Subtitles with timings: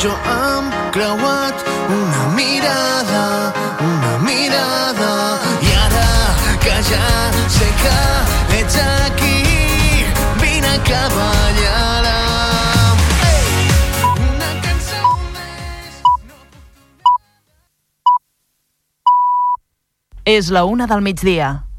[0.00, 3.52] jo hem creuat una mirada,
[3.84, 5.12] una mirada.
[5.60, 6.08] I ara
[6.62, 7.08] que ja
[7.48, 7.98] sé que
[8.60, 9.44] ets aquí,
[10.40, 12.04] vine a ballar
[14.16, 15.04] Una cançó
[15.36, 16.00] més...
[20.24, 21.69] És la una del migdia.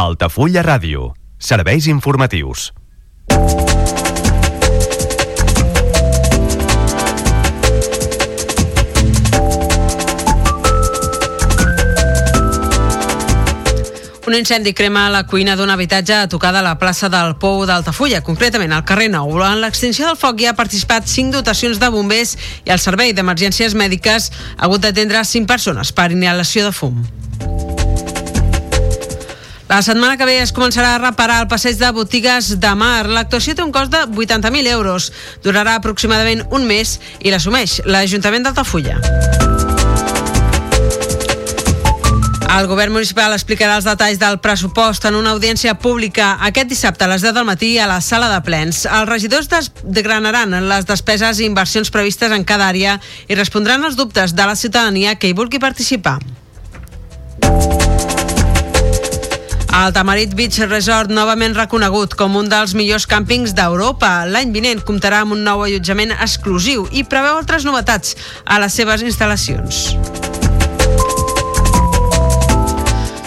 [0.00, 1.10] Altafulla Ràdio.
[1.36, 2.70] Serveis informatius.
[14.24, 18.22] Un incendi crema la cuina d'un habitatge a tocar de la plaça del Pou d'Altafulla,
[18.24, 19.36] concretament al carrer Nou.
[19.44, 23.76] En l'extinció del foc hi ha participat cinc dotacions de bombers i el Servei d'Emergències
[23.76, 27.02] Mèdiques ha hagut d'atendre cinc persones per inhalació de fum.
[29.70, 33.06] La setmana que ve es començarà a reparar el passeig de botigues de mar.
[33.06, 35.12] L'actuació té un cost de 80.000 euros.
[35.44, 38.96] Durarà aproximadament un mes i l'assumeix l'Ajuntament d'Altafulla.
[42.50, 47.12] El govern municipal explicarà els detalls del pressupost en una audiència pública aquest dissabte a
[47.12, 48.82] les 10 del matí a la sala de plens.
[48.90, 52.98] Els regidors desgranaran les despeses i inversions previstes en cada àrea
[53.30, 56.18] i respondran als dubtes de la ciutadania que hi vulgui participar.
[59.70, 64.24] El Tamarit Beach Resort, novament reconegut com un dels millors càmpings d'Europa.
[64.26, 69.06] L'any vinent comptarà amb un nou allotjament exclusiu i preveu altres novetats a les seves
[69.06, 69.94] instal·lacions.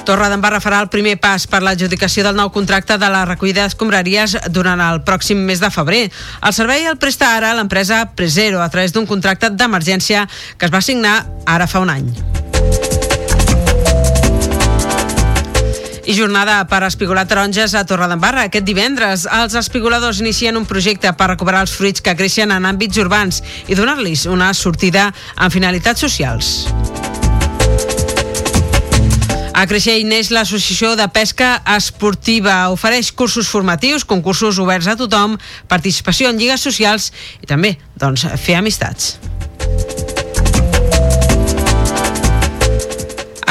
[0.04, 4.84] Torredembarra farà el primer pas per l'adjudicació del nou contracte de la recollida d'escombraries durant
[4.84, 6.10] el pròxim mes de febrer.
[6.44, 10.84] El servei el presta ara l'empresa Presero a través d'un contracte d'emergència que es va
[10.84, 12.12] signar ara fa un any.
[16.04, 18.50] I jornada per espigolar taronges a Torredembarra.
[18.50, 23.00] Aquest divendres, els espigoladors inicien un projecte per recuperar els fruits que creixen en àmbits
[23.00, 23.40] urbans
[23.72, 26.52] i donar-los una sortida amb finalitats socials.
[29.54, 32.58] A Creixell neix l'Associació de Pesca Esportiva.
[32.74, 35.38] Ofereix cursos formatius, concursos oberts a tothom,
[35.72, 39.14] participació en lligues socials i també doncs, fer amistats.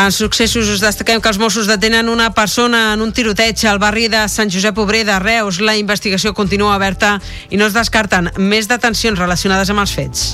[0.03, 4.09] En successos us destaquem que els Mossos detenen una persona en un tiroteig al barri
[4.11, 5.61] de Sant Josep Obrer de Reus.
[5.63, 7.21] La investigació continua oberta
[7.51, 10.25] i no es descarten més detencions relacionades amb els fets.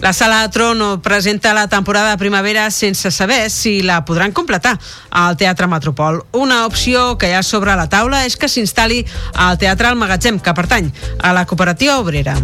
[0.00, 4.78] La Sala Trono presenta la temporada de primavera sense saber si la podran completar
[5.10, 6.22] al Teatre Metropol.
[6.32, 9.02] Una opció que hi ha sobre la taula és que s'instal·li
[9.34, 10.88] al Teatre al Magatzem, que pertany
[11.20, 12.38] a la cooperativa obrera.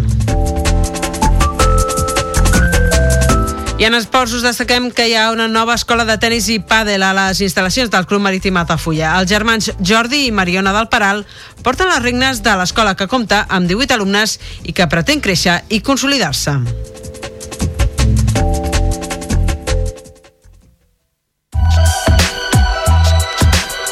[3.74, 7.02] I en esports us destaquem que hi ha una nova escola de tennis i pàdel
[7.02, 9.16] a les instal·lacions del Club Marítim Altafulla.
[9.18, 11.24] Els germans Jordi i Mariona del Paral
[11.66, 15.82] porten les regnes de l'escola que compta amb 18 alumnes i que pretén créixer i
[15.82, 16.54] consolidar-se.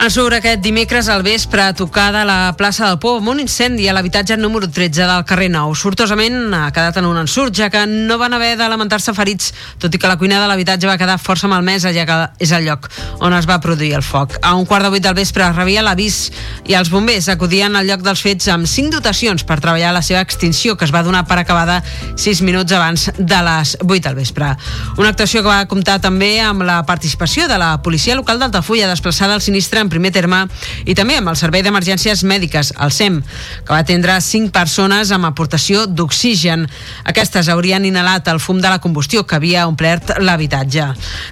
[0.00, 3.42] En sobre aquest dimecres al vespre a tocar de la plaça del Pou amb un
[3.42, 5.74] incendi a l'habitatge número 13 del carrer Nou.
[5.76, 9.92] Sortosament ha quedat en un ensurt, ja que no van haver de lamentar-se ferits, tot
[9.92, 12.88] i que la cuina de l'habitatge va quedar força malmesa, ja que és el lloc
[13.20, 14.38] on es va produir el foc.
[14.40, 16.30] A un quart de vuit del vespre rebia l'avís
[16.64, 20.24] i els bombers acudien al lloc dels fets amb cinc dotacions per treballar la seva
[20.24, 21.82] extinció, que es va donar per acabada
[22.16, 24.54] sis minuts abans de les 8 del vespre.
[24.96, 29.36] Una actuació que va comptar també amb la participació de la policia local d'Altafulla, desplaçada
[29.36, 30.44] al sinistre en primer terme,
[30.86, 33.20] i també amb el Servei d'Emergències Mèdiques, el SEM,
[33.66, 36.66] que va atendre 5 persones amb aportació d'oxigen.
[37.10, 40.86] Aquestes haurien inhalat el fum de la combustió que havia omplert l'habitatge.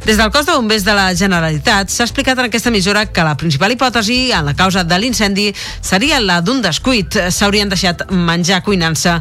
[0.04, 3.36] Des del cos de bombers de la Generalitat s'ha explicat en aquesta emissora que la
[3.36, 5.48] principal hipòtesi en la causa de l'incendi
[5.80, 7.18] seria la d'un descuit.
[7.30, 9.14] S'haurien deixat menjar cuinant-se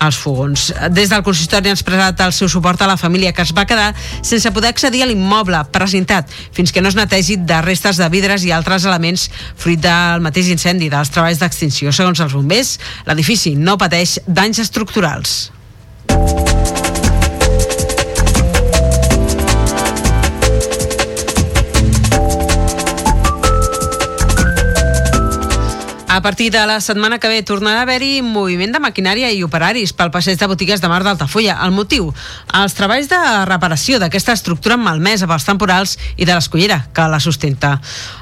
[0.00, 0.70] als fogons.
[0.94, 3.92] Des del consistori han expressat el seu suport a la família que es va quedar
[4.22, 8.44] sense poder accedir a l'immoble presentat fins que no es netegi de restes de vidres
[8.44, 9.28] i altres elements
[9.60, 11.92] fruit del mateix incendi dels treballs d'extinció.
[11.92, 12.76] Segons els bombers,
[13.08, 15.38] l'edifici no pateix danys estructurals.
[26.14, 29.90] A partir de la setmana que ve tornarà a haver-hi moviment de maquinària i operaris
[29.98, 31.56] pel passeig de botigues de mar d'Altafulla.
[31.66, 32.12] El motiu?
[32.54, 33.18] Els treballs de
[33.50, 37.80] reparació d'aquesta estructura malmesa pels temporals i de l'escollera que la sustenta.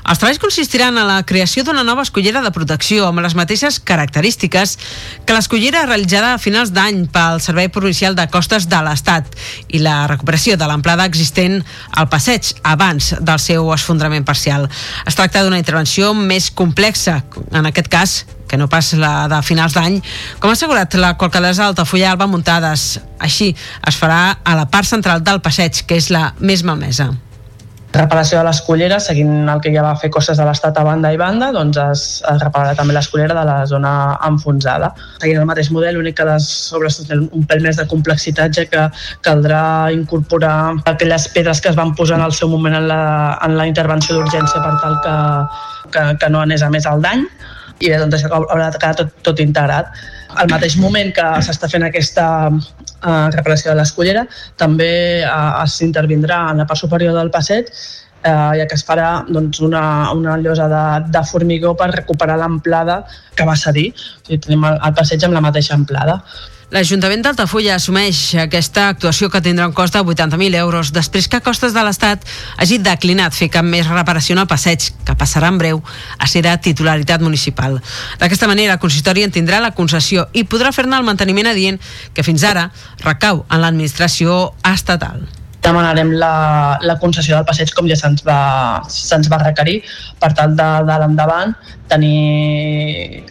[0.08, 4.78] Els treballs consistiran en la creació d'una nova escollera de protecció amb les mateixes característiques
[5.26, 9.36] que l'escollera realitzada a finals d'any pel Servei Provincial de Costes de l'Estat
[9.68, 11.60] i la recuperació de l'amplada existent
[11.92, 14.70] al passeig abans del seu esfondrament parcial.
[15.04, 17.20] Es tracta d'una intervenció més complexa,
[17.52, 19.98] en aquest cas que no pas la de finals d'any,
[20.38, 23.00] com ha assegurat la alcaldessa d'Altafulla, Alba Muntades.
[23.18, 23.54] Així
[23.88, 27.12] es farà a la part central del passeig, que és la més malmesa
[27.92, 31.18] reparació de l'escollera, seguint el que ja va fer Costes de l'Estat a banda i
[31.20, 33.92] banda, doncs es, es repararà també l'escollera de la zona
[34.28, 34.92] enfonsada.
[35.20, 36.46] Seguint el mateix model, l'únic que les
[36.76, 38.86] obres tenen un pèl més de complexitat, ja que
[39.26, 39.62] caldrà
[39.92, 40.54] incorporar
[40.94, 43.02] aquelles pedres que es van posar en el seu moment en la,
[43.44, 45.16] en la intervenció d'urgència per tal que,
[45.92, 47.26] que, que no anés a més el dany
[47.82, 49.90] i bé, doncs això haurà de quedar tot, tot integrat.
[50.40, 54.24] Al mateix moment que s'està fent aquesta eh, reparació de l'escollera,
[54.60, 54.92] també
[55.26, 57.68] eh, s'intervindrà en la part superior del passeig
[58.24, 63.02] eh, ja que es farà doncs, una, una llosa de, de formigó per recuperar l'amplada
[63.36, 63.90] que va cedir.
[63.92, 66.20] O sigui, tenim el, el passeig amb la mateixa amplada.
[66.72, 71.74] L'Ajuntament d'Altafulla assumeix aquesta actuació que tindrà un cost de 80.000 euros després que Costes
[71.76, 72.24] de l'Estat
[72.56, 75.82] hagi declinat fer cap més reparació al passeig, que passarà en breu
[76.16, 77.76] a ser de titularitat municipal.
[78.16, 81.76] D'aquesta manera, el consistori en tindrà la concessió i podrà fer-ne el manteniment adient
[82.16, 82.70] que fins ara
[83.04, 84.40] recau en l'administració
[84.72, 85.28] estatal
[85.62, 89.78] demanarem la, la concessió del passeig com ja se'ns va, se va requerir
[90.20, 91.54] per tal de, de l'endavant
[91.92, 93.22] tenir,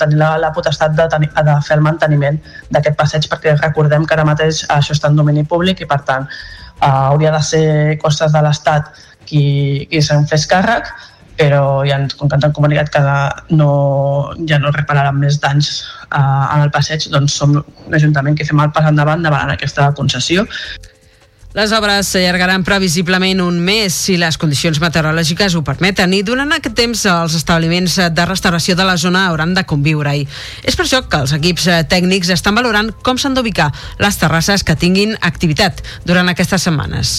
[0.00, 2.38] tenir la, la potestat de, tenir, de fer el manteniment
[2.74, 6.26] d'aquest passeig perquè recordem que ara mateix això està en domini públic i per tant
[6.26, 7.66] eh, hauria de ser
[8.02, 8.90] costes de l'Estat
[9.26, 10.90] qui, qui se'n fes càrrec
[11.36, 13.00] però ja ens, com que ens han comunicat que
[13.54, 13.70] no,
[14.48, 15.70] ja no repararan més danys
[16.08, 17.58] eh, en el passeig, doncs som
[17.92, 20.46] l'Ajuntament que fem el pas endavant davant aquesta concessió.
[21.56, 26.74] Les obres s'allargaran previsiblement un mes si les condicions meteorològiques ho permeten i durant aquest
[26.76, 30.26] temps els establiments de restauració de la zona hauran de conviure-hi.
[30.68, 33.70] És per això que els equips tècnics estan valorant com s'han d'ubicar
[34.04, 37.14] les terrasses que tinguin activitat durant aquestes setmanes.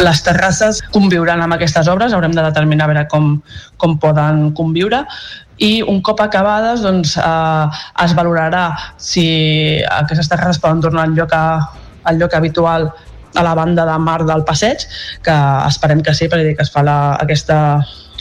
[0.00, 3.30] Les terrasses conviuran amb aquestes obres, haurem de determinar a veure com,
[3.76, 5.04] com poden conviure
[5.60, 9.28] i un cop acabades doncs, eh, es valorarà si
[10.00, 12.94] aquestes terrasses poden tornar al lloc, a, al lloc habitual
[13.34, 14.86] a la banda de mar del passeig,
[15.24, 15.36] que
[15.68, 17.58] esperem que sí, perquè que es fa la, aquesta,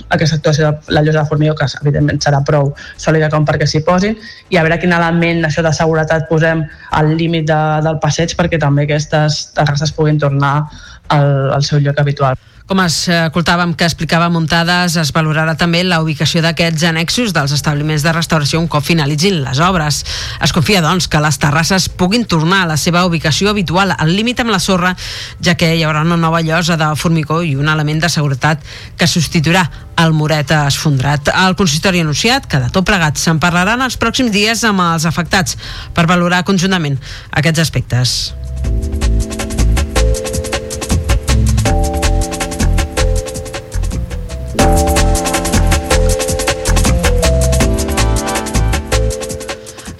[0.10, 3.84] aquesta actuació de la llosa de formigó, que evidentment serà prou sòlida com perquè s'hi
[3.88, 4.18] posin,
[4.50, 6.64] i a veure quin element això de seguretat posem
[6.98, 10.56] al límit de, del passeig perquè també aquestes terrasses puguin tornar
[11.12, 12.40] al, al seu lloc habitual.
[12.72, 18.14] Com escoltàvem que explicava Muntades, es valorarà també la ubicació d'aquests annexos dels establiments de
[18.16, 19.98] restauració un cop finalitzin les obres.
[20.40, 24.40] Es confia, doncs, que les terrasses puguin tornar a la seva ubicació habitual, al límit
[24.40, 24.94] amb la sorra,
[25.44, 28.64] ja que hi haurà una nova llosa de formigó i un element de seguretat
[28.96, 29.66] que substituirà
[30.00, 31.34] el muret esfondrat.
[31.44, 35.10] El consistori ha anunciat que de tot plegat se'n parlaran els pròxims dies amb els
[35.12, 35.60] afectats
[35.92, 37.02] per valorar conjuntament
[37.36, 39.41] aquests aspectes.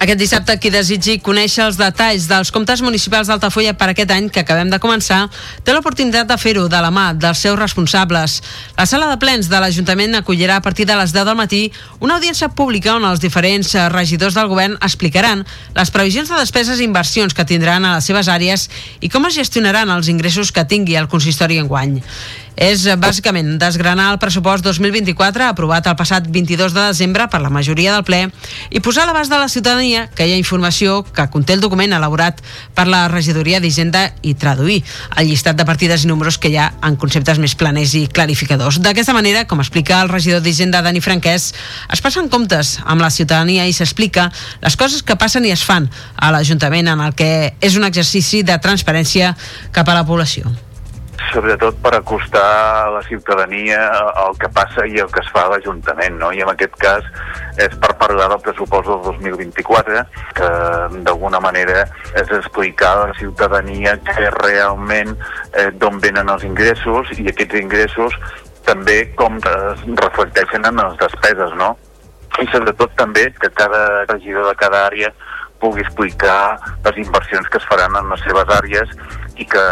[0.02, 4.42] Aquest dissabte, qui desitgi conèixer els detalls dels comptes municipals d'Altafulla per aquest any que
[4.42, 5.28] acabem de començar,
[5.62, 8.40] té l'oportunitat de fer-ho de la mà dels seus responsables.
[8.74, 11.62] La sala de plens de l'Ajuntament acollirà a partir de les 10 del matí
[12.00, 15.46] una audiència pública on els diferents regidors del govern explicaran
[15.78, 18.66] les previsions de despeses i inversions que tindran a les seves àrees
[18.98, 22.00] i com es gestionaran els ingressos que tingui el consistori enguany.
[22.56, 27.50] És eh, bàsicament desgranar el pressupost 2024 aprovat el passat 22 de desembre per la
[27.52, 28.26] majoria del ple
[28.70, 31.92] i posar a l'abast de la ciutadania que hi ha informació que conté el document
[31.96, 32.42] elaborat
[32.74, 34.82] per la regidoria d'Hisenda i traduir
[35.16, 38.80] el llistat de partides i números que hi ha en conceptes més planers i clarificadors.
[38.82, 41.52] D'aquesta manera, com explica el regidor d'Hisenda Dani Franquès,
[41.92, 44.30] es passen comptes amb la ciutadania i s'explica
[44.62, 48.42] les coses que passen i es fan a l'Ajuntament en el que és un exercici
[48.42, 49.34] de transparència
[49.72, 50.52] cap a la població
[51.30, 52.44] sobretot per acostar
[52.86, 53.80] a la ciutadania
[54.26, 56.32] el que passa i el que es fa a l'Ajuntament, no?
[56.32, 57.06] I en aquest cas
[57.62, 60.04] és per parlar del pressupost del 2024,
[60.38, 60.50] que
[61.06, 61.84] d'alguna manera
[62.18, 68.16] és explicar a la ciutadania que realment eh, d'on venen els ingressos i aquests ingressos
[68.66, 71.74] també com es reflecteixen en les despeses, no?
[72.40, 75.12] I sobretot també que cada regidor de cada àrea
[75.62, 78.94] pugui explicar les inversions que es faran en les seves àrees
[79.36, 79.64] i que,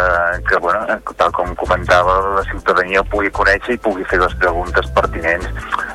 [0.49, 5.49] que bueno, tal com comentava, la ciutadania pugui conèixer i pugui fer les preguntes pertinents.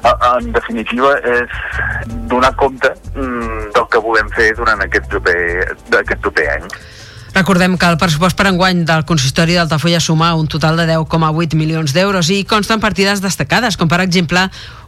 [0.06, 1.56] En definitiva, és
[2.30, 5.40] donar compte mm, del que volem fer durant aquest proper,
[6.02, 6.70] aquest proper any.
[7.36, 11.92] Recordem que el pressupost per enguany del consistori d'Altafulla suma un total de 10,8 milions
[11.92, 14.46] d'euros i consten partides destacades, com per exemple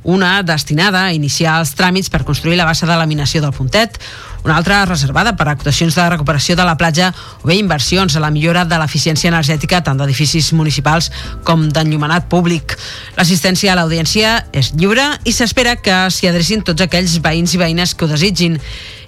[0.08, 4.00] una destinada a iniciar els tràmits per construir la bassa de laminació del Puntet,
[4.48, 7.10] una altra reservada per a actuacions de recuperació de la platja
[7.44, 11.12] o bé inversions a la millora de l'eficiència energètica tant d'edificis municipals
[11.44, 12.77] com d'enllumenat públic.
[13.20, 17.92] L'assistència a l'audiència és lliure i s'espera que s'hi adrecin tots aquells veïns i veïnes
[17.92, 18.56] que ho desitgin.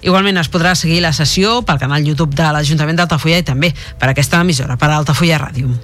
[0.02, 4.10] Igualment es podrà seguir la sessió pel canal YouTube de l'Ajuntament d'Altafulla i també per
[4.10, 5.74] aquesta emissora, per Altafulla Ràdio.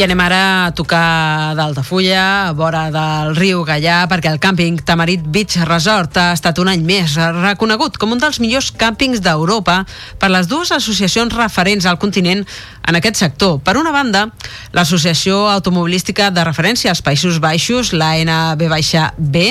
[0.00, 5.26] I anem ara a tocar d'Altafulla, a vora del riu Gallà, perquè el càmping Tamarit
[5.28, 9.82] Beach Resort ha estat un any més reconegut com un dels millors càmpings d'Europa
[10.16, 12.46] per les dues associacions referents al continent
[12.88, 13.58] en aquest sector.
[13.60, 14.24] Per una banda,
[14.72, 19.44] l'Associació Automobilística de Referència als Països Baixos, la NB-B,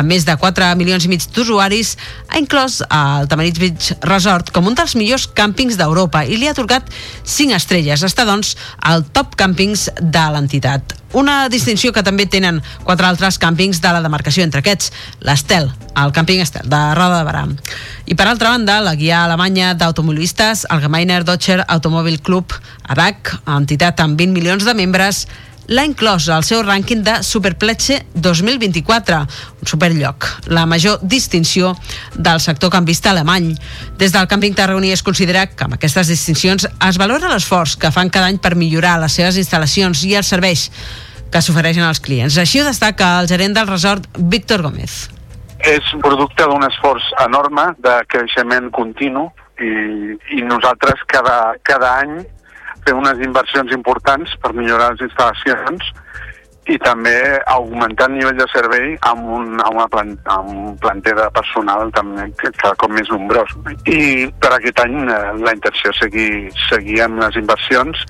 [0.00, 1.92] amb més de 4 milions i mig d'usuaris,
[2.32, 6.56] ha inclòs el Tamarit Beach Resort com un dels millors càmpings d'Europa i li ha
[6.56, 8.08] atorgat 5 estrelles.
[8.08, 10.96] Està, doncs, al top càmpings de l'entitat.
[11.12, 14.92] Una distinció que també tenen quatre altres càmpings de la demarcació, entre aquests
[15.26, 15.66] l'Estel,
[15.98, 17.44] el càmping Estel, de Roda de Barà.
[18.06, 22.54] I per altra banda, la guia alemanya d'automobilistes, el Gemeiner Deutscher Automobil Club,
[22.86, 25.26] ADAC, entitat amb 20 milions de membres,
[25.68, 29.18] l'ha inclòs al seu rànquing de Superpletxe 2024,
[29.60, 31.74] un superlloc, la major distinció
[32.14, 33.52] del sector canvista alemany.
[34.00, 38.10] Des del càmping tarragoní es considera que amb aquestes distincions es valora l'esforç que fan
[38.10, 40.70] cada any per millorar les seves instal·lacions i els serveis
[41.30, 42.38] que s'ofereixen als clients.
[42.42, 45.08] Així ho destaca el gerent del resort, Víctor Gómez.
[45.60, 49.28] És producte d'un esforç enorme de creixement continu
[49.60, 49.70] i,
[50.38, 52.22] i nosaltres cada, cada any
[52.86, 55.92] fer unes inversions importants per millorar les instal·lacions
[56.70, 57.14] i també
[57.50, 61.90] augmentar el nivell de servei amb un, amb una plan, amb un planter de personal
[61.96, 63.54] també cada cop més nombrós.
[63.90, 66.30] I per aquest any eh, la intenció és seguir,
[66.68, 68.04] seguir amb les inversions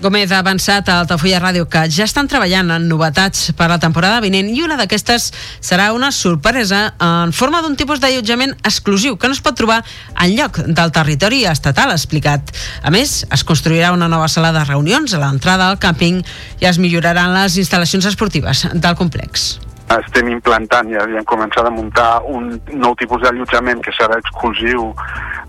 [0.00, 4.20] Gómez ha avançat a Altafulla Ràdio que ja estan treballant en novetats per la temporada
[4.24, 5.30] vinent i una d'aquestes
[5.64, 9.82] serà una sorpresa en forma d'un tipus d'allotjament exclusiu que no es pot trobar
[10.20, 12.50] en lloc del territori estatal, ha explicat.
[12.82, 16.24] A més, es construirà una nova sala de reunions a l'entrada al càmping
[16.60, 19.54] i es milloraran les instal·lacions esportives del complex
[19.94, 24.88] estem implantant i hem començat a muntar un nou tipus d'allotjament que serà exclusiu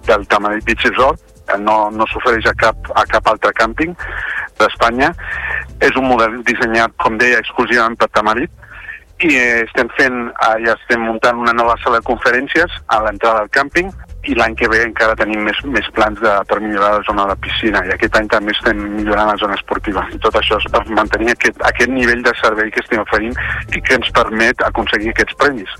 [0.06, 1.25] del Tamarit Beach Resort
[1.62, 3.96] no, no s'ofereix a, cap, a cap altre càmping
[4.60, 5.14] d'Espanya.
[5.84, 8.52] És un model dissenyat, com deia, exclusivament per Tamarit
[9.24, 13.46] i eh, estem fent, eh, ja estem muntant una nova sala de conferències a l'entrada
[13.46, 13.92] del càmping
[14.28, 17.38] i l'any que ve encara tenim més, més plans de, per millorar la zona de
[17.46, 20.84] piscina i aquest any també estem millorant la zona esportiva i tot això és per
[20.98, 23.38] mantenir aquest, aquest nivell de servei que estem oferint
[23.72, 25.78] i que ens permet aconseguir aquests premis.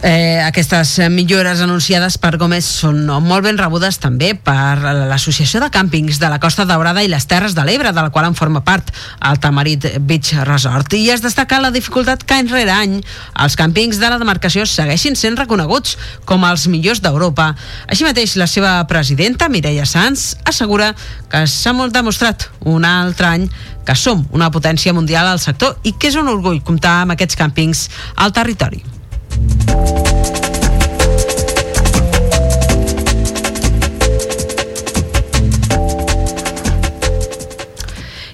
[0.00, 4.78] Eh, aquestes millores anunciades per Gómez són molt ben rebudes també per
[5.10, 8.28] l'Associació de Càmpings de la Costa Daurada i les Terres de l'Ebre, de la qual
[8.28, 8.92] en forma part
[9.26, 10.94] el Tamarit Beach Resort.
[10.94, 12.94] I es destaca la dificultat que any rere any
[13.42, 17.48] els càmpings de la demarcació segueixin sent reconeguts com els millors d'Europa.
[17.90, 20.92] Així mateix, la seva presidenta, Mireia Sanz, assegura
[21.28, 23.48] que s'ha molt demostrat un altre any
[23.82, 27.40] que som una potència mundial al sector i que és un orgull comptar amb aquests
[27.40, 28.97] càmpings al territori.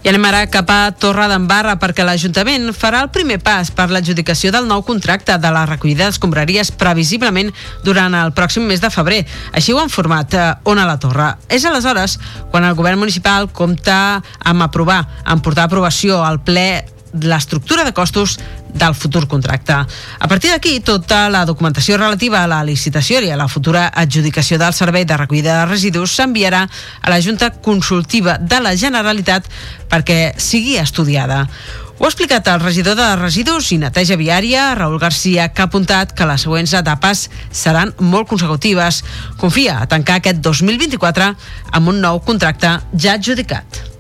[0.05, 4.51] I anem ara cap a Torre d'Embarra perquè l'Ajuntament farà el primer pas per l'adjudicació
[4.53, 7.49] del nou contracte de la recollida d'escombraries previsiblement
[7.87, 9.23] durant el pròxim mes de febrer.
[9.57, 11.31] Així ho han format eh, Ona la Torre.
[11.49, 12.19] És aleshores
[12.53, 16.85] quan el govern municipal compta amb aprovar, amb portar aprovació al ple
[17.25, 18.37] l'estructura de costos
[18.75, 19.73] del futur contracte.
[19.73, 24.59] A partir d'aquí, tota la documentació relativa a la licitació i a la futura adjudicació
[24.59, 29.49] del servei de recollida de residus s'enviarà a la Junta Consultiva de la Generalitat
[29.89, 31.47] perquè sigui estudiada.
[31.95, 36.13] Ho ha explicat el regidor de residus i neteja viària, Raül Garcia, que ha apuntat
[36.19, 39.05] que les següents etapes seran molt consecutives.
[39.39, 41.33] Confia a tancar aquest 2024
[41.71, 43.94] amb un nou contracte ja adjudicat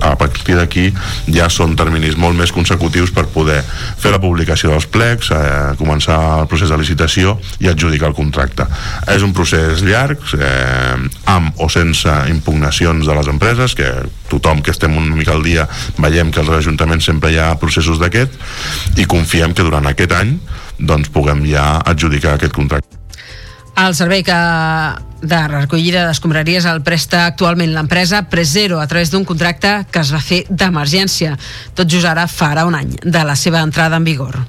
[0.00, 0.88] a partir d'aquí
[1.34, 3.60] ja són terminis molt més consecutius per poder
[3.98, 8.66] fer la publicació dels plecs, eh, començar el procés de licitació i adjudicar el contracte.
[9.08, 13.90] És un procés llarg, eh, amb o sense impugnacions de les empreses, que
[14.28, 17.98] tothom que estem una mica al dia veiem que als ajuntaments sempre hi ha processos
[17.98, 18.32] d'aquest
[18.96, 20.38] i confiem que durant aquest any
[20.78, 22.97] doncs puguem ja adjudicar aquest contracte.
[23.78, 24.36] El servei que
[25.22, 30.22] de recollida d'escombraries el presta actualment l'empresa Presero a través d'un contracte que es va
[30.22, 31.36] fer d'emergència.
[31.78, 34.42] Tot just ara farà un any de la seva entrada en vigor.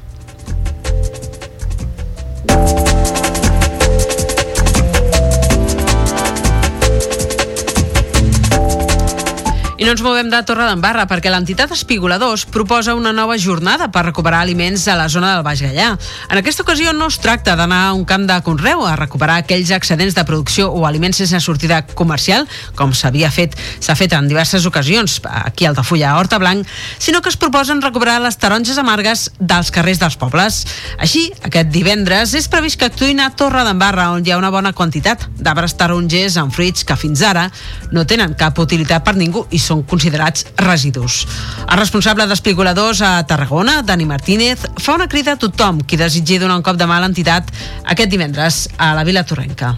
[9.80, 14.02] I no ens movem de Torre d'Embarra perquè l'entitat Espigoladors proposa una nova jornada per
[14.10, 15.94] recuperar aliments a la zona del Baix Gallà.
[16.28, 19.72] En aquesta ocasió no es tracta d'anar a un camp de conreu a recuperar aquells
[19.72, 22.44] excedents de producció o aliments sense sortida comercial,
[22.76, 26.68] com s'havia fet, s'ha fet en diverses ocasions aquí a Altafulla, a Horta Blanc,
[26.98, 30.60] sinó que es proposen recuperar les taronges amargues dels carrers dels pobles.
[31.00, 34.76] Així, aquest divendres és previst que actuïn a Torre d'Embarra, on hi ha una bona
[34.76, 37.48] quantitat d'arbres tarongers amb fruits que fins ara
[37.96, 41.22] no tenen cap utilitat per ningú i són considerats residus.
[41.68, 46.58] El responsable d'Espigoladors a Tarragona, Dani Martínez, fa una crida a tothom qui desitgi donar
[46.60, 47.54] un cop de mà a l'entitat
[47.86, 49.76] aquest divendres a la Vila Torrenca.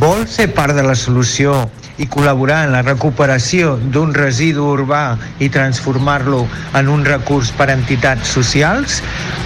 [0.00, 1.66] Vol ser part de la solució
[2.00, 6.46] i col·laborar en la recuperació d'un residu urbà i transformar-lo
[6.78, 9.02] en un recurs per a entitats socials?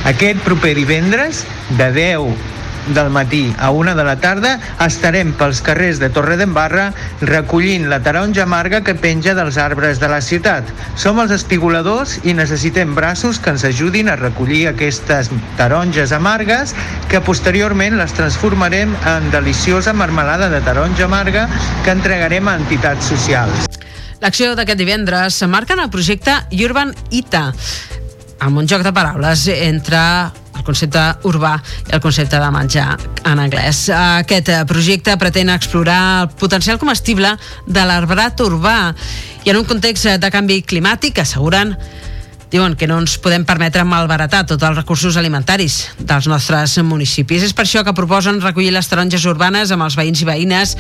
[0.06, 1.42] Aquest proper divendres,
[1.80, 2.54] de 10
[2.95, 8.01] del matí a una de la tarda estarem pels carrers de Torre d'Embarra recollint la
[8.05, 10.68] taronja amarga que penja dels arbres de la ciutat.
[10.96, 16.75] Som els espigoladors i necessitem braços que ens ajudin a recollir aquestes taronges amargues
[17.11, 21.49] que posteriorment les transformarem en deliciosa marmelada de taronja amarga
[21.85, 23.66] que entregarem a entitats socials.
[24.22, 26.33] L'acció d'aquest divendres s'emmarca en el projecte
[26.64, 27.51] Urban ITA,
[28.40, 30.01] amb un joc de paraules entre
[30.66, 31.55] concepte urbà
[31.87, 32.88] i el concepte de menjar
[33.24, 33.87] en anglès.
[33.94, 38.79] Aquest projecte pretén explorar el potencial comestible de l'arbrat urbà
[39.46, 41.76] i en un context de canvi climàtic asseguren
[42.46, 47.42] Diuen que no ens podem permetre malbaratar tots els recursos alimentaris dels nostres municipis.
[47.42, 50.76] És per això que proposen recollir les taronges urbanes amb els veïns i veïnes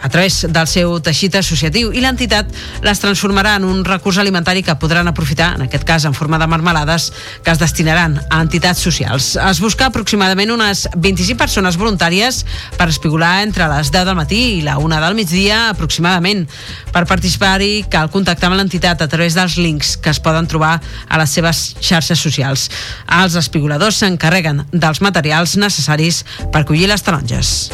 [0.00, 2.48] a través del seu teixit associatiu i l'entitat
[2.86, 6.48] les transformarà en un recurs alimentari que podran aprofitar, en aquest cas en forma de
[6.48, 7.10] marmelades,
[7.44, 9.34] que es destinaran a entitats socials.
[9.36, 12.46] Es busca aproximadament unes 25 persones voluntàries
[12.78, 16.46] per espigolar entre les 10 del matí i la 1 del migdia aproximadament.
[16.94, 20.78] Per participar-hi cal contactar amb l'entitat a través dels links que es poden trobar
[21.10, 22.68] a les seves xarxes socials.
[23.20, 27.70] Els espigoladors s'encarreguen dels materials necessaris per collir les taronges.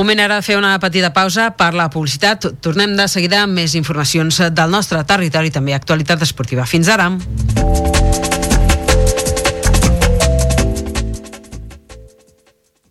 [0.00, 2.46] Moment ara de fer una petita pausa per la publicitat.
[2.64, 6.64] Tornem de seguida amb més informacions del nostre territori i també actualitat esportiva.
[6.64, 7.10] Fins ara.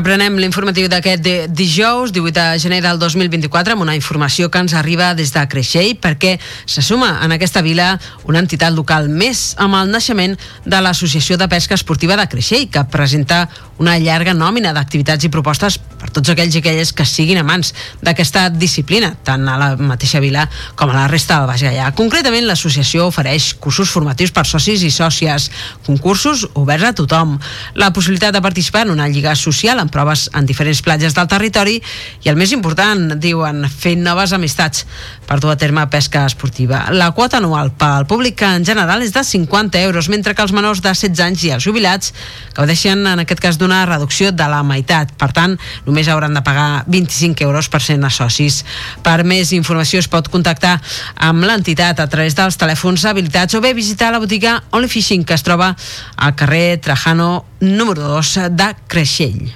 [0.00, 4.72] Reprenem l'informatiu d'aquest di- dijous, 18 de gener del 2024, amb una informació que ens
[4.72, 9.76] arriba des de Creixell, perquè se suma en aquesta vila una entitat local més amb
[9.76, 15.28] el naixement de l'Associació de Pesca Esportiva de Creixell, que presenta una llarga nòmina d'activitats
[15.28, 19.68] i propostes per tots aquells i aquelles que siguin amants d'aquesta disciplina, tant a la
[19.76, 20.46] mateixa vila
[20.78, 21.90] com a la resta del Baix Gaià.
[21.98, 25.50] Concretament, l'associació ofereix cursos formatius per socis i sòcies,
[25.86, 27.36] concursos oberts a tothom,
[27.76, 31.78] la possibilitat de participar en una lliga social amb proves en diferents platges del territori
[32.24, 34.86] i el més important, diuen, fer noves amistats
[35.30, 36.88] per dur a terme pesca esportiva.
[36.90, 40.80] La quota anual pel públic en general és de 50 euros, mentre que els menors
[40.82, 42.10] de 16 anys i els jubilats
[42.56, 45.14] gaudeixen en aquest cas d'una reducció de la meitat.
[45.14, 45.54] Per tant,
[45.86, 48.64] només hauran de pagar 25 euros per ser socis.
[49.06, 50.80] Per més informació es pot contactar
[51.14, 55.38] amb l'entitat a través dels telèfons habilitats o bé visitar la botiga Only Fishing que
[55.38, 55.76] es troba
[56.16, 59.50] al carrer Trajano número 2 de Creixell.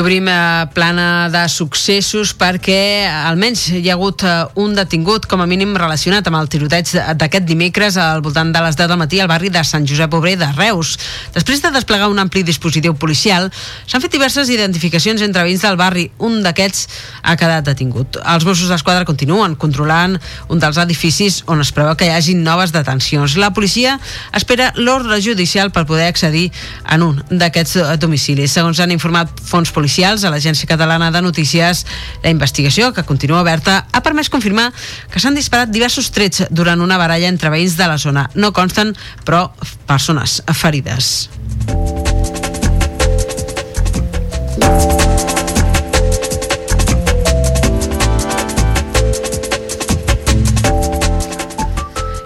[0.00, 4.30] Obrim eh, plana de successos perquè almenys hi ha hagut eh,
[4.62, 6.88] un detingut com a mínim relacionat amb el tiroteig
[7.20, 10.38] d'aquest dimecres al voltant de les 10 del matí al barri de Sant Josep Obrer
[10.40, 10.94] de Reus.
[11.34, 13.50] Després de desplegar un ampli dispositiu policial,
[13.84, 16.06] s'han fet diverses identificacions entre veïns del barri.
[16.16, 16.88] Un d'aquests
[17.20, 18.16] ha quedat detingut.
[18.24, 20.16] Els Mossos d'Esquadra continuen controlant
[20.48, 23.36] un dels edificis on es preveu que hi hagi noves detencions.
[23.36, 23.98] La policia
[24.32, 26.48] espera l'ordre judicial per poder accedir
[26.88, 28.56] en un d'aquests eh, domicilis.
[28.56, 31.84] Segons han informat fons policials a l'Agència Catalana de Notícies,
[32.22, 34.70] la investigació, que continua oberta, ha permès confirmar
[35.10, 38.28] que s'han disparat diversos trets durant una baralla entre veïns de la zona.
[38.34, 38.94] No consten,
[39.26, 39.50] però,
[39.90, 41.28] persones ferides.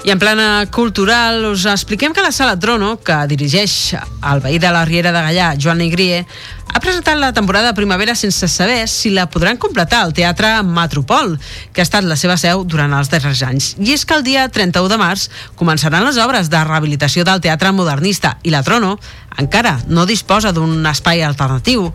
[0.05, 4.69] I en plana cultural us expliquem que la Sala Trono, que dirigeix el veí de
[4.69, 6.27] la Riera de Gallà, Joan Negrier,
[6.73, 11.39] ha presentat la temporada de primavera sense saber si la podran completar al Teatre Metropol,
[11.73, 13.75] que ha estat la seva seu durant els darrers anys.
[13.79, 15.29] I és que el dia 31 de març
[15.61, 18.97] començaran les obres de rehabilitació del Teatre Modernista i la Trono
[19.37, 21.89] encara no disposa d'un espai alternatiu.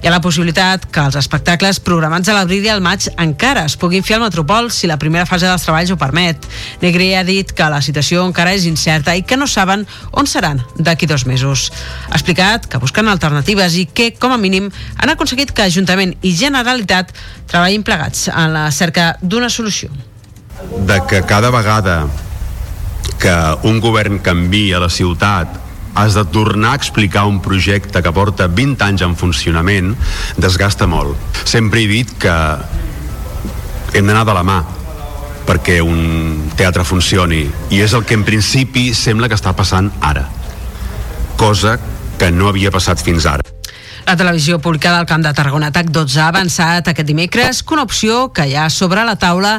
[0.00, 3.76] Hi ha la possibilitat que els espectacles programats a l'abril i al maig encara es
[3.76, 6.48] puguin fer al Metropol si la primera fase dels treballs ho permet.
[6.82, 10.62] Negri ha dit que la situació encara és incerta i que no saben on seran
[10.78, 11.70] d'aquí dos mesos.
[12.08, 16.34] Ha explicat que busquen alternatives i que, com a mínim, han aconseguit que Ajuntament i
[16.36, 17.12] Generalitat
[17.50, 19.90] treballin plegats en la cerca d'una solució.
[20.86, 22.06] de que cada vegada
[23.18, 25.48] que un govern canvia la ciutat
[25.94, 29.94] has de tornar a explicar un projecte que porta 20 anys en funcionament
[30.36, 31.16] desgasta molt.
[31.44, 32.34] Sempre he dit que
[33.94, 34.58] hem d'anar de la mà
[35.46, 40.26] perquè un teatre funcioni i és el que en principi sembla que està passant ara
[41.38, 41.78] cosa
[42.18, 43.45] que no havia passat fins ara
[44.06, 45.72] La televisió pública del Camp de Tarragona.
[45.74, 49.56] TAC 12 ha avançat aquest dimecres que una opció que hi ha sobre la taula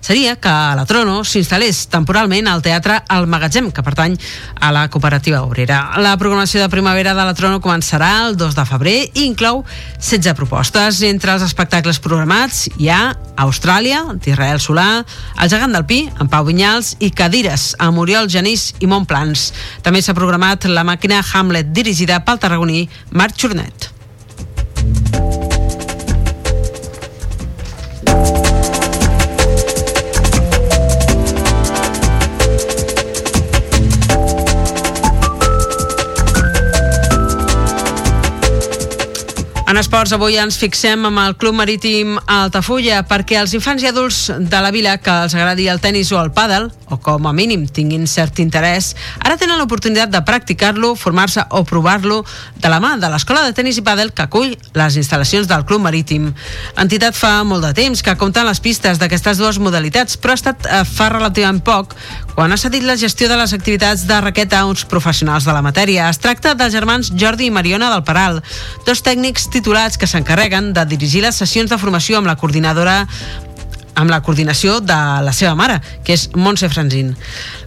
[0.00, 4.16] seria que la Trono s'instal·lés temporalment al Teatre El Magatzem, que pertany
[4.60, 6.00] a la cooperativa obrera.
[6.00, 9.62] La programació de primavera de la Trono començarà el 2 de febrer i inclou
[10.00, 11.02] 16 propostes.
[11.06, 15.04] Entre els espectacles programats hi ha Austràlia, d'Israel Solà,
[15.40, 19.50] El gegant del Pi, en Pau Vinyals, i Cadires, amb Oriol Genís i Montplans.
[19.84, 23.99] També s'ha programat la màquina Hamlet, dirigida pel tarragoní Marc Jornet.
[39.70, 44.16] En esports, avui ens fixem amb el Club Marítim Altafulla perquè els infants i adults
[44.34, 47.68] de la vila que els agradi el tennis o el pàdel, o com a mínim
[47.70, 52.24] tinguin cert interès, ara tenen l'oportunitat de practicar-lo, formar-se o provar-lo
[52.58, 55.86] de la mà de l'Escola de Tenis i Pàdel que acull les instal·lacions del Club
[55.86, 56.32] Marítim.
[56.74, 60.66] L'entitat fa molt de temps que compta les pistes d'aquestes dues modalitats, però ha estat
[60.66, 61.94] eh, fa relativament poc
[62.40, 65.60] quan ha cedit la gestió de les activitats de raqueta a uns professionals de la
[65.60, 66.06] matèria.
[66.08, 68.38] Es tracta dels germans Jordi i Mariona del Paral,
[68.86, 73.02] dos tècnics titulats que s'encarreguen de dirigir les sessions de formació amb la coordinadora
[73.94, 77.12] amb la coordinació de la seva mare, que és Montse Franzin.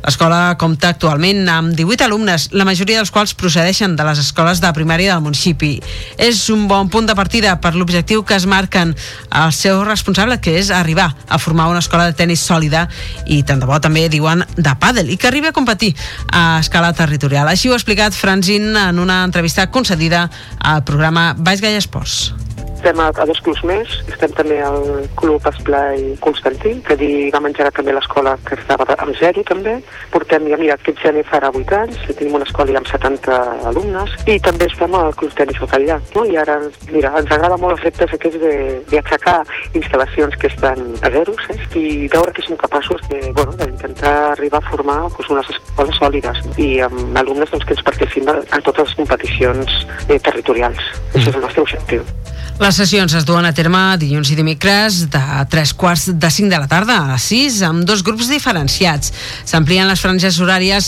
[0.04, 4.72] L'escola compta actualment amb 18 alumnes, la majoria dels quals procedeixen de les escoles de
[4.76, 5.78] primària del municipi.
[6.18, 8.96] És un bon punt de partida per l'objectiu que es marquen
[9.44, 12.88] el seu responsable, que és arribar a formar una escola de tennis sòlida
[13.26, 15.94] i tant de bo també diuen de pàdel i que arribi a competir
[16.32, 17.48] a escala territorial.
[17.48, 22.53] Així ho ha explicat Franzin en una entrevista concedida al programa Baix Gaia Esports.
[22.84, 27.40] Estem a, a dos clubs més, estem també al Club Esplai Constantí, que dir, va
[27.40, 29.78] menjar també l'escola que estava amb zero també.
[30.12, 33.38] Portem, ja mira, aquest gener farà 8 anys, tenim una escola ja amb 70
[33.70, 35.98] alumnes, i també estem al Club Tenis al Catllà.
[36.18, 36.26] No?
[36.28, 36.58] I ara,
[36.90, 38.44] mira, ens agrada molt els reptes aquests
[38.92, 39.38] d'aixecar
[39.80, 41.80] instal·lacions que estan a zero, saps?
[41.80, 46.44] i veure que som capaços de, bueno, d'intentar arribar a formar doncs, unes escoles sòlides
[46.60, 50.84] i amb alumnes doncs, que ens participen en totes les competicions eh, territorials.
[50.84, 51.16] Mm.
[51.16, 52.04] Això és el nostre objectiu.
[52.74, 55.20] Les sessions es duen a terme dilluns i dimecres de
[55.54, 59.12] 3 quarts de 5 de la tarda a 6 amb dos grups diferenciats.
[59.46, 60.88] S'amplien les franges horàries,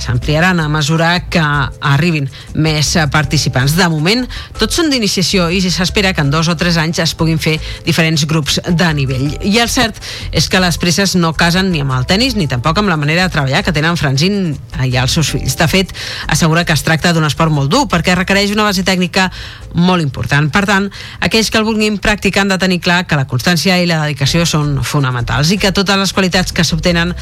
[0.00, 1.42] s'ampliaran a mesura que
[1.90, 3.74] arribin més participants.
[3.76, 4.24] De moment,
[4.56, 8.24] tots són d'iniciació i s'espera que en dos o tres anys es puguin fer diferents
[8.24, 9.36] grups de nivell.
[9.44, 10.00] I el cert
[10.32, 13.28] és que les presses no casen ni amb el tennis ni tampoc amb la manera
[13.28, 14.56] de treballar que tenen Franzin
[14.88, 15.60] i els seus fills.
[15.60, 15.92] De fet,
[16.32, 19.28] assegura que es tracta d'un esport molt dur perquè requereix una base tècnica
[19.76, 20.50] molt important.
[20.52, 20.88] Per tant,
[21.20, 24.46] aquells que el vulguin practicar han de tenir clar que la constància i la dedicació
[24.48, 27.14] són fonamentals i que totes les qualitats que s'obtenen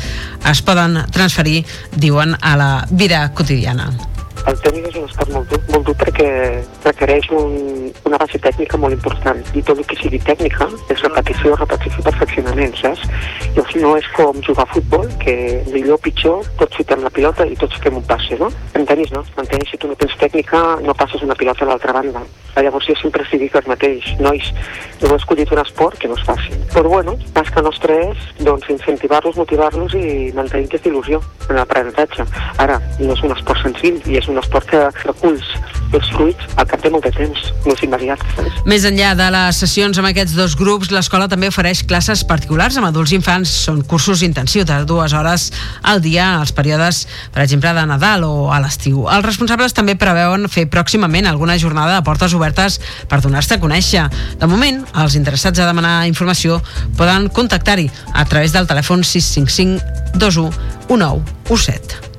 [0.51, 1.65] es poden transferir,
[1.97, 3.91] diuen, a la vida quotidiana.
[4.45, 6.31] El tenis és un esport molt dur, molt dur perquè
[6.85, 11.55] requereix un, una base tècnica molt important i tot el que sigui tècnica és repetició,
[11.61, 13.05] repetició perfeccionament, saps?
[13.57, 15.37] Llavors no és com jugar a futbol, que
[15.73, 18.51] millor o pitjor tots xutem la pilota i tots fem un passe, no?
[18.75, 21.73] En tenis no, en tenis si tu no tens tècnica no passes una pilota a
[21.73, 22.25] l'altra banda.
[22.55, 24.51] Llavors jo sempre s'hi dic el mateix, nois,
[25.01, 26.55] no heu escollit un esport que no és fàcil.
[26.71, 31.19] Però bueno, tasca nostra és doncs, incentivar-los, motivar-los i mantenir aquesta il·lusió
[31.49, 32.29] en l'aprenentatge.
[32.63, 35.51] Ara, no és un esport senzill i és un esport que reculls
[35.95, 38.23] els fruits al cap de molt de temps, no és immediat.
[38.35, 38.63] Saps?
[38.69, 42.89] Més enllà de les sessions amb aquests dos grups, l'escola també ofereix classes particulars amb
[42.89, 43.53] adults i infants.
[43.65, 45.51] Són cursos intensius de dues hores
[45.87, 49.05] al dia als períodes, per exemple, de Nadal o a l'estiu.
[49.11, 54.09] Els responsables també preveuen fer pròximament alguna jornada de portes obertes per donar-se a conèixer.
[54.41, 56.61] De moment, els interessats a demanar informació
[56.99, 60.51] poden contactar-hi a través del telèfon 655 21
[60.89, 62.14] 19 17.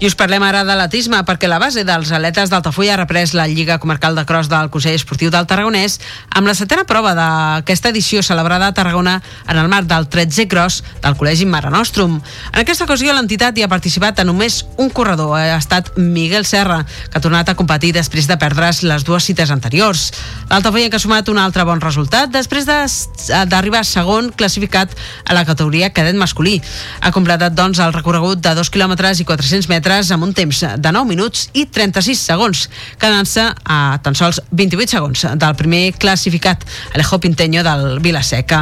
[0.00, 3.44] I us parlem ara de l'atisme perquè la base dels atletes d'Altafulla ha reprès la
[3.44, 5.98] Lliga Comarcal de Cross del Consell Esportiu del Tarragonès
[6.32, 10.78] amb la setena prova d'aquesta edició celebrada a Tarragona en el marc del 13è Cross
[11.04, 12.14] del Col·legi Mare Nostrum.
[12.16, 16.78] En aquesta ocasió l'entitat hi ha participat a només un corredor, ha estat Miguel Serra,
[17.10, 20.06] que ha tornat a competir després de perdre's les dues cites anteriors.
[20.48, 24.96] L'Altafulla que ha sumat un altre bon resultat després de- d'arribar segon classificat
[25.28, 26.56] a la categoria cadet masculí.
[27.02, 30.90] Ha completat, doncs, el recorregut de 2 quilòmetres i 400 metres amb un temps de
[30.94, 32.60] 9 minuts i 36 segons,
[33.00, 36.62] quedant-se a tan sols 28 segons del primer classificat,
[36.94, 38.60] Alejo Pinteño del Vilaseca.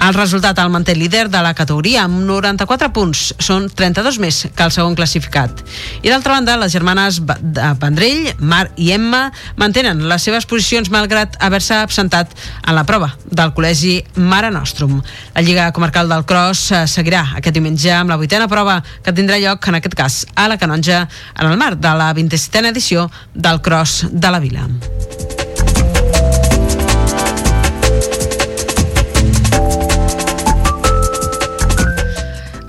[0.00, 4.64] El resultat el manté líder de la categoria amb 94 punts, són 32 més que
[4.64, 5.60] el segon classificat.
[6.00, 9.26] I d'altra banda, les germanes de Vendrell, Mar i Emma
[9.60, 12.32] mantenen les seves posicions malgrat haver-se absentat
[12.64, 14.96] en la prova del col·legi Mare Nostrum.
[15.36, 19.36] La Lliga Comarcal del Cross eh, seguirà aquest diumenge amb la vuitena prova que tindrà
[19.44, 23.58] lloc, en aquest cas, a la Canonja, en el marc de la 27a edició del
[23.60, 24.68] Cross de la Vila.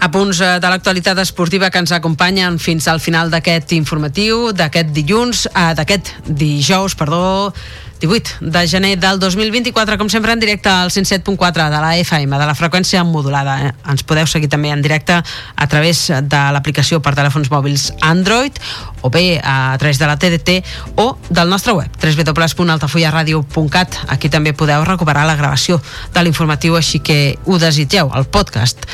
[0.01, 4.89] A punts eh, de l'actualitat esportiva que ens acompanyen fins al final d'aquest informatiu, d'aquest
[4.97, 7.53] dilluns, eh, d'aquest dijous, perdó,
[8.01, 12.45] 18 de gener del 2024, com sempre en directe al 107.4 de la FM, de
[12.49, 13.55] la freqüència modulada.
[13.61, 13.71] Eh?
[13.93, 18.57] Ens podeu seguir també en directe a través de l'aplicació per telèfons mòbils Android
[19.05, 20.65] o bé a través de la TDT
[20.97, 23.99] o del nostre web, www.altafullaradio.cat.
[24.09, 25.81] Aquí també podeu recuperar la gravació
[26.13, 28.89] de l'informatiu, així que ho desitgeu, el podcast.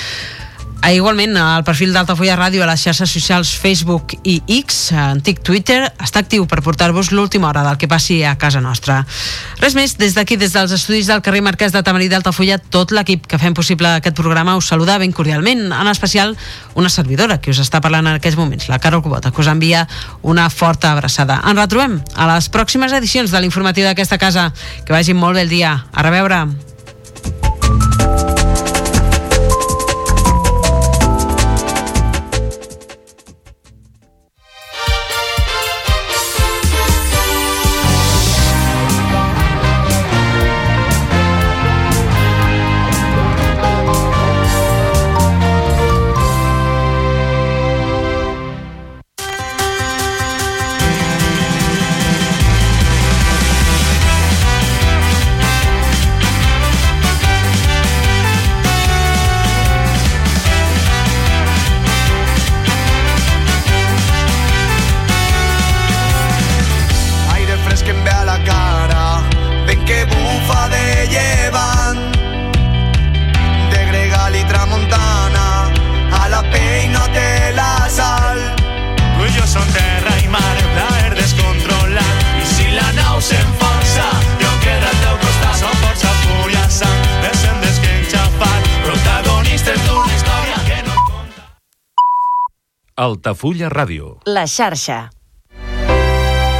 [0.79, 5.79] Ah, igualment, el perfil d'Altafulla Ràdio a les xarxes socials Facebook i X, antic Twitter,
[5.99, 8.99] està actiu per portar-vos l'última hora del que passi a casa nostra.
[9.59, 13.25] Res més, des d'aquí, des dels estudis del carrer Marquès de Tamarí d'Altafulla, tot l'equip
[13.27, 16.37] que fem possible aquest programa us saluda ben cordialment, en especial
[16.75, 19.87] una servidora que us està parlant en aquests moments, la Carol Cubota, que us envia
[20.21, 21.41] una forta abraçada.
[21.43, 24.51] Ens retrobem a les pròximes edicions de l'informatiu d'aquesta casa.
[24.85, 25.73] Que vagi molt bé el dia.
[25.91, 26.45] A reveure.
[93.07, 94.17] Altafulla Ràdio.
[94.27, 95.07] La xarxa.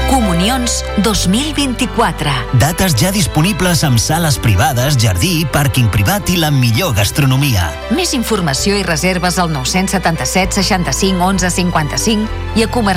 [0.08, 2.32] Comunions 2024.
[2.62, 7.68] Dates ja disponibles amb sales privades, jardí, pàrquing privat i la millor gastronomia.
[7.92, 12.88] Més informació i reserves al 977 65 11 55 i a comercial